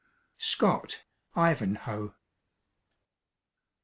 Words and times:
Scott: 0.39 1.03
"Ivanhoe." 1.35 2.15